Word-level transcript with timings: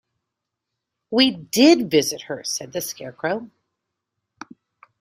"We 1.11 1.29
did 1.29 1.91
visit 1.91 2.21
her," 2.23 2.43
said 2.43 2.73
the 2.73 2.81
Scarecrow. 2.81 3.51